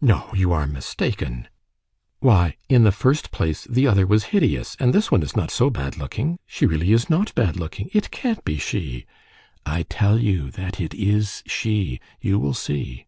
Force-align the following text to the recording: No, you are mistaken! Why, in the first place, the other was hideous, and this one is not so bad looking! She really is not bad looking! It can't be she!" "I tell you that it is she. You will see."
No, 0.00 0.30
you 0.32 0.52
are 0.52 0.64
mistaken! 0.68 1.48
Why, 2.20 2.54
in 2.68 2.84
the 2.84 2.92
first 2.92 3.32
place, 3.32 3.64
the 3.68 3.88
other 3.88 4.06
was 4.06 4.26
hideous, 4.30 4.76
and 4.78 4.94
this 4.94 5.10
one 5.10 5.24
is 5.24 5.34
not 5.34 5.50
so 5.50 5.70
bad 5.70 5.96
looking! 5.96 6.38
She 6.46 6.66
really 6.66 6.92
is 6.92 7.10
not 7.10 7.34
bad 7.34 7.56
looking! 7.56 7.90
It 7.92 8.12
can't 8.12 8.44
be 8.44 8.58
she!" 8.58 9.06
"I 9.66 9.82
tell 9.82 10.20
you 10.20 10.52
that 10.52 10.80
it 10.80 10.94
is 10.94 11.42
she. 11.48 11.98
You 12.20 12.38
will 12.38 12.54
see." 12.54 13.06